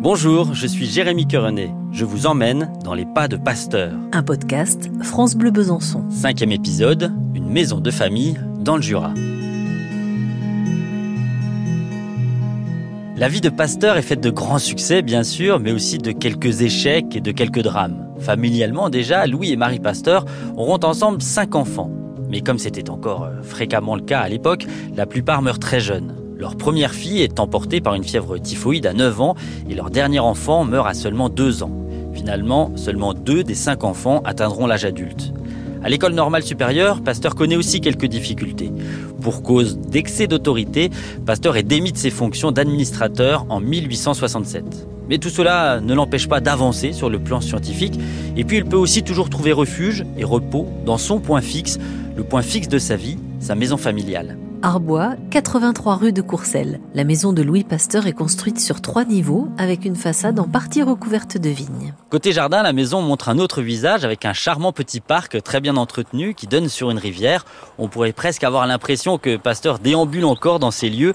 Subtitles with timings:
[0.00, 1.74] Bonjour, je suis Jérémy Querenet.
[1.90, 3.92] Je vous emmène dans les pas de Pasteur.
[4.12, 6.08] Un podcast France Bleu Besançon.
[6.08, 9.12] Cinquième épisode, une maison de famille dans le Jura.
[13.16, 16.62] La vie de Pasteur est faite de grands succès, bien sûr, mais aussi de quelques
[16.62, 18.06] échecs et de quelques drames.
[18.20, 20.24] Familialement déjà, Louis et Marie Pasteur
[20.56, 21.90] auront ensemble cinq enfants.
[22.30, 26.14] Mais comme c'était encore euh, fréquemment le cas à l'époque, la plupart meurent très jeunes.
[26.38, 29.34] Leur première fille est emportée par une fièvre typhoïde à 9 ans
[29.68, 31.72] et leur dernier enfant meurt à seulement 2 ans.
[32.14, 35.32] Finalement, seulement deux des cinq enfants atteindront l'âge adulte.
[35.82, 38.70] À l'école normale supérieure, Pasteur connaît aussi quelques difficultés.
[39.20, 40.90] Pour cause d'excès d'autorité,
[41.26, 44.64] Pasteur est démis de ses fonctions d'administrateur en 1867.
[45.08, 47.98] Mais tout cela ne l'empêche pas d'avancer sur le plan scientifique,
[48.36, 51.78] et puis il peut aussi toujours trouver refuge et repos dans son point fixe,
[52.16, 54.36] le point fixe de sa vie, sa maison familiale.
[54.62, 56.80] Arbois, 83 rue de Courcelles.
[56.92, 60.82] La maison de Louis Pasteur est construite sur trois niveaux avec une façade en partie
[60.82, 61.94] recouverte de vignes.
[62.10, 65.76] Côté jardin, la maison montre un autre visage avec un charmant petit parc très bien
[65.76, 67.44] entretenu qui donne sur une rivière.
[67.78, 71.14] On pourrait presque avoir l'impression que Pasteur déambule encore dans ces lieux.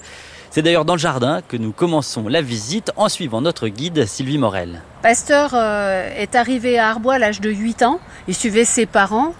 [0.50, 4.38] C'est d'ailleurs dans le jardin que nous commençons la visite en suivant notre guide Sylvie
[4.38, 4.80] Morel.
[5.02, 8.00] Pasteur euh, est arrivé à Arbois à l'âge de 8 ans.
[8.26, 9.34] Il suivait ses parents.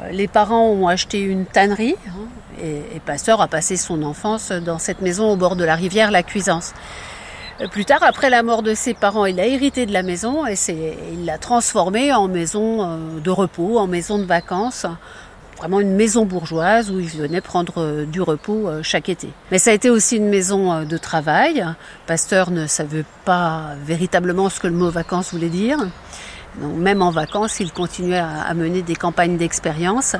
[0.00, 2.26] Euh, les parents ont acheté une tannerie hein,
[2.62, 6.22] et, Pasteur a passé son enfance dans cette maison au bord de la rivière, la
[6.22, 6.74] Cuisance.
[7.60, 10.46] Euh, plus tard, après la mort de ses parents, il a hérité de la maison
[10.46, 10.54] et
[11.12, 14.86] il l'a transformée en maison euh, de repos, en maison de vacances
[15.58, 19.28] vraiment une maison bourgeoise où il venait prendre du repos chaque été.
[19.50, 21.62] Mais ça a été aussi une maison de travail.
[22.06, 25.76] Pasteur ne savait pas véritablement ce que le mot vacances voulait dire.
[26.58, 30.14] Même en vacances, il continuait à, mener des campagnes d'expérience.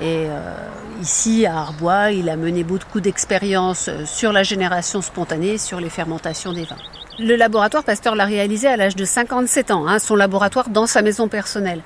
[0.00, 0.54] Et euh,
[1.00, 6.52] ici, à Arbois, il a mené beaucoup d'expériences sur la génération spontanée, sur les fermentations
[6.52, 6.76] des vins.
[7.18, 11.02] Le laboratoire Pasteur l'a réalisé à l'âge de 57 ans, hein, son laboratoire dans sa
[11.02, 11.82] maison personnelle.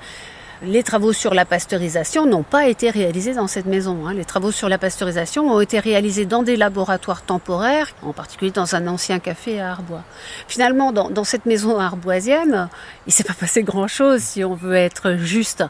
[0.63, 4.07] Les travaux sur la pasteurisation n'ont pas été réalisés dans cette maison.
[4.07, 4.15] Hein.
[4.15, 8.73] Les travaux sur la pasteurisation ont été réalisés dans des laboratoires temporaires, en particulier dans
[8.73, 10.01] un ancien café à Arbois.
[10.47, 12.69] Finalement, dans, cette maison arboisienne,
[13.05, 15.63] il s'est pas passé grand-chose, si on veut être juste.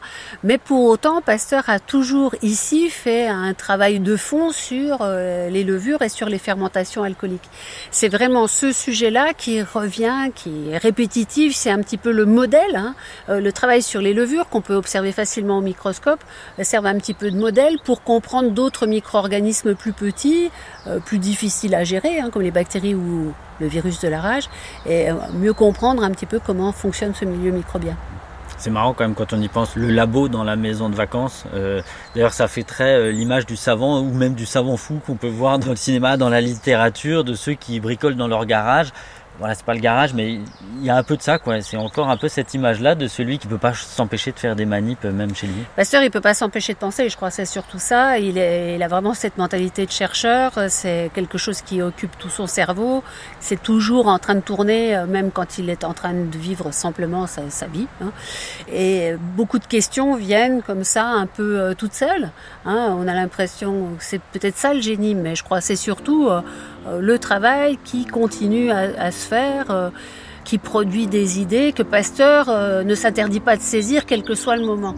[0.45, 5.66] Mais pour autant, Pasteur a toujours ici fait un travail de fond sur euh, les
[5.66, 7.50] levures et sur les fermentations alcooliques.
[7.91, 11.57] C'est vraiment ce sujet-là qui revient, qui est répétitif.
[11.57, 12.95] C'est un petit peu le modèle, hein.
[13.28, 16.19] euh, le travail sur les levures qu'on peut observer facilement au microscope,
[16.61, 20.49] servent un petit peu de modèle pour comprendre d'autres micro-organismes plus petits,
[20.88, 24.49] euh, plus difficiles à gérer, hein, comme les bactéries ou le virus de la rage,
[24.85, 27.95] et euh, mieux comprendre un petit peu comment fonctionne ce milieu microbien.
[28.59, 31.43] C'est marrant quand même quand on y pense, le labo dans la maison de vacances.
[31.53, 31.81] Euh,
[32.16, 35.59] D'ailleurs, ça fait très l'image du savant ou même du savant fou qu'on peut voir
[35.59, 38.91] dans le cinéma, dans la littérature, de ceux qui bricolent dans leur garage
[39.39, 41.61] voilà, c'est pas le garage, mais il y a un peu de ça, quoi.
[41.61, 44.65] C'est encore un peu cette image-là de celui qui peut pas s'empêcher de faire des
[44.65, 45.63] manips, euh, même chez lui.
[45.75, 47.07] Pasteur, il peut pas s'empêcher de penser.
[47.09, 48.17] Je crois que c'est surtout ça.
[48.19, 50.53] Il, est, il a vraiment cette mentalité de chercheur.
[50.69, 53.03] C'est quelque chose qui occupe tout son cerveau.
[53.39, 56.71] C'est toujours en train de tourner, euh, même quand il est en train de vivre
[56.71, 57.87] simplement sa, vie.
[58.01, 58.11] Hein.
[58.71, 62.31] Et beaucoup de questions viennent comme ça, un peu euh, toutes seules.
[62.65, 62.95] Hein.
[62.97, 66.27] On a l'impression que c'est peut-être ça le génie, mais je crois que c'est surtout
[66.27, 66.41] euh,
[66.99, 69.89] le travail qui continue à, à se faire, euh,
[70.43, 74.55] qui produit des idées que Pasteur euh, ne s'interdit pas de saisir, quel que soit
[74.55, 74.95] le moment.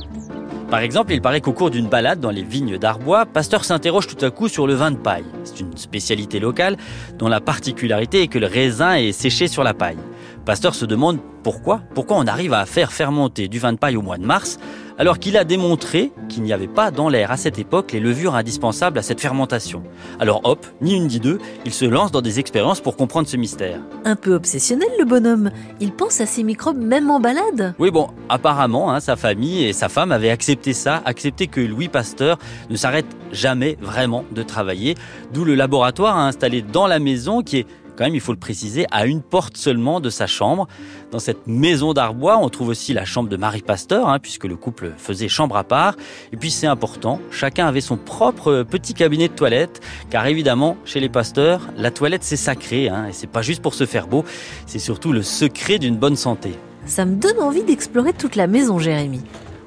[0.70, 4.24] Par exemple, il paraît qu'au cours d'une balade dans les vignes d'Arbois, Pasteur s'interroge tout
[4.24, 5.26] à coup sur le vin de paille.
[5.44, 6.78] C'est une spécialité locale
[7.18, 9.98] dont la particularité est que le raisin est séché sur la paille.
[10.46, 14.04] Pasteur se demande pourquoi, pourquoi on arrive à faire fermenter du vin de paille au
[14.04, 14.60] mois de mars,
[15.00, 18.36] alors qu'il a démontré qu'il n'y avait pas dans l'air à cette époque les levures
[18.36, 19.82] indispensables à cette fermentation.
[20.20, 23.38] Alors hop, ni une ni deux, il se lance dans des expériences pour comprendre ce
[23.38, 23.80] mystère.
[24.04, 25.52] Un peu obsessionnel le bonhomme.
[25.80, 27.74] Il pense à ces microbes même en balade.
[27.80, 31.88] Oui bon, apparemment, hein, sa famille et sa femme avaient accepté ça, accepté que Louis
[31.88, 32.38] Pasteur
[32.70, 34.96] ne s'arrête jamais vraiment de travailler,
[35.34, 37.68] d'où le laboratoire installé dans la maison qui est
[38.00, 40.70] quand même, il faut le préciser, à une porte seulement de sa chambre.
[41.12, 44.56] Dans cette maison d'Arbois, on trouve aussi la chambre de Marie Pasteur, hein, puisque le
[44.56, 45.96] couple faisait chambre à part.
[46.32, 51.02] Et puis c'est important, chacun avait son propre petit cabinet de toilette, car évidemment, chez
[51.02, 54.24] les pasteurs, la toilette c'est sacré, hein, et c'est pas juste pour se faire beau,
[54.66, 56.54] c'est surtout le secret d'une bonne santé.
[56.86, 59.20] Ça me donne envie d'explorer toute la maison, Jérémy.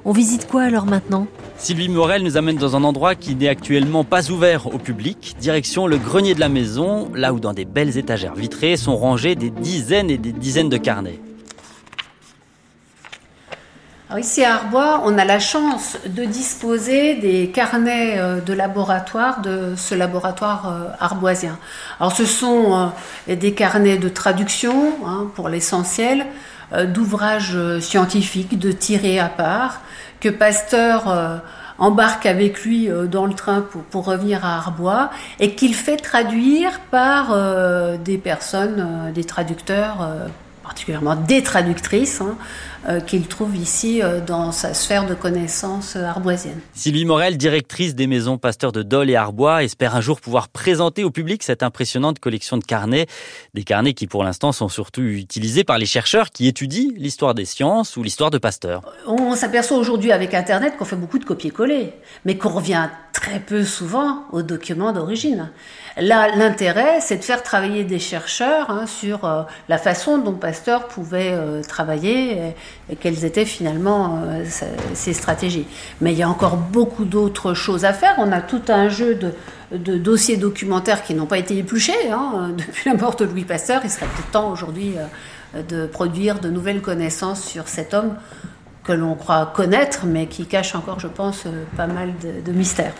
[0.05, 1.27] On visite quoi alors maintenant?
[1.57, 5.87] Sylvie Morel nous amène dans un endroit qui n'est actuellement pas ouvert au public, direction
[5.87, 9.49] le grenier de la maison, là où dans des belles étagères vitrées sont rangées des
[9.49, 11.21] dizaines et des dizaines de carnets.
[14.19, 19.73] ici à Arbois, on a la chance de disposer des carnets euh, de laboratoire de
[19.77, 21.57] ce laboratoire euh, arboisien.
[22.01, 22.91] Alors ce sont
[23.29, 26.25] euh, des carnets de traduction hein, pour l'essentiel,
[26.71, 29.81] d'ouvrages scientifiques, de tirés à part,
[30.19, 31.41] que Pasteur
[31.77, 37.35] embarque avec lui dans le train pour, revenir à Arbois et qu'il fait traduire par
[37.99, 40.07] des personnes, des traducteurs
[40.73, 42.35] particulièrement des traductrices, hein,
[42.89, 46.59] euh, qu'il trouve ici euh, dans sa sphère de connaissances euh, arboisienne.
[46.73, 51.03] Sylvie Morel, directrice des maisons Pasteur de Dole et Arbois, espère un jour pouvoir présenter
[51.03, 53.05] au public cette impressionnante collection de carnets.
[53.53, 57.45] Des carnets qui pour l'instant sont surtout utilisés par les chercheurs qui étudient l'histoire des
[57.45, 58.81] sciences ou l'histoire de Pasteur.
[59.05, 61.93] On s'aperçoit aujourd'hui avec Internet qu'on fait beaucoup de copier-coller,
[62.25, 65.51] mais qu'on revient très peu souvent aux documents d'origine.
[65.97, 70.62] Là, l'intérêt, c'est de faire travailler des chercheurs hein, sur euh, la façon dont Pasteur
[70.87, 72.53] pouvait euh, travailler
[72.89, 74.45] et, quelles étaient finalement euh,
[74.93, 75.67] ses stratégies.
[76.01, 78.15] Mais il y a encore beaucoup d'autres choses à faire.
[78.17, 82.89] On a tout un jeu de, dossiers documentaires qui n'ont pas été épluchés hein, depuis
[82.89, 83.81] la mort de Louis Pasteur.
[83.83, 84.95] Il serait peut-être temps aujourd'hui
[85.69, 88.15] de produire de nouvelles connaissances sur cet homme
[88.83, 91.43] que l'on croit connaître, mais qui cache encore, je pense,
[91.77, 92.93] pas mal de mystères.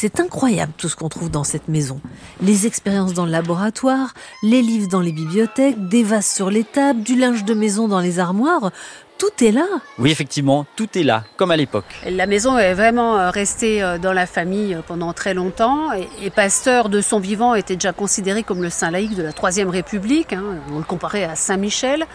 [0.00, 2.00] C'est incroyable tout ce qu'on trouve dans cette maison.
[2.40, 4.14] Les expériences dans le laboratoire,
[4.44, 7.98] les livres dans les bibliothèques, des vases sur les tables, du linge de maison dans
[7.98, 8.70] les armoires.
[9.18, 9.66] Tout est là.
[9.98, 11.96] Oui, effectivement, tout est là, comme à l'époque.
[12.08, 15.88] La maison est vraiment euh, restée euh, dans la famille euh, pendant très longtemps.
[16.22, 19.68] Et Pasteur, de son vivant, était déjà considéré comme le saint laïque de la Troisième
[19.68, 20.32] République.
[20.32, 20.60] Hein.
[20.72, 22.06] On le comparait à Saint-Michel.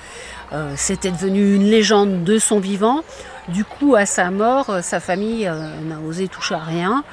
[0.76, 3.02] C'était devenu une légende de son vivant.
[3.48, 7.04] Du coup, à sa mort, sa famille n'a osé toucher à rien.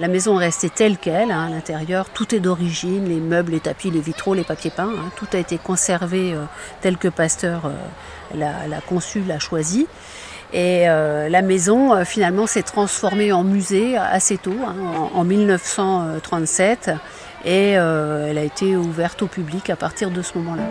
[0.00, 3.60] La maison est restée telle qu'elle, hein, à l'intérieur, tout est d'origine, les meubles, les
[3.60, 5.10] tapis, les vitraux, les papiers peints, hein.
[5.14, 6.44] tout a été conservé euh,
[6.80, 9.86] tel que Pasteur euh, l'a conçu, l'a choisi.
[10.54, 14.74] Et euh, la maison, finalement, s'est transformée en musée assez tôt, hein,
[15.12, 16.92] en, 1937,
[17.44, 20.64] et elle a été ouverte au public à partir de ce moment-là.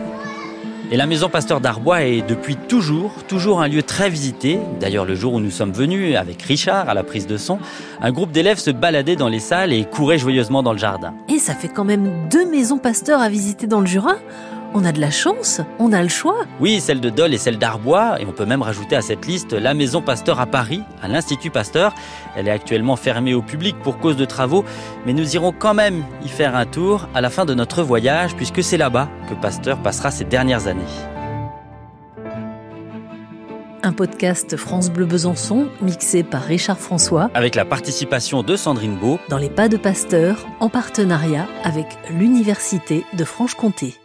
[0.91, 4.59] Et la maison Pasteur d'Arbois est depuis toujours, toujours un lieu très visité.
[4.79, 7.59] D'ailleurs, le jour où nous sommes venus, avec Richard à la prise de son,
[8.01, 11.13] un groupe d'élèves se baladait dans les salles et courait joyeusement dans le jardin.
[11.27, 14.15] Et ça fait quand même deux maisons Pasteur à visiter dans le Jura?
[14.73, 16.45] On a de la chance, on a le choix.
[16.59, 19.53] Oui, celle de Dole et celle d'Arbois, et on peut même rajouter à cette liste
[19.53, 21.93] la Maison Pasteur à Paris, à l'Institut Pasteur.
[22.35, 24.63] Elle est actuellement fermée au public pour cause de travaux,
[25.05, 28.35] mais nous irons quand même y faire un tour à la fin de notre voyage,
[28.35, 30.83] puisque c'est là-bas que Pasteur passera ses dernières années.
[33.81, 37.31] Un podcast France Bleu Besançon, mixé par Richard François.
[37.33, 39.19] Avec la participation de Sandrine Beau.
[39.29, 43.95] Dans les pas de Pasteur, en partenariat avec l'Université de Franche-Comté.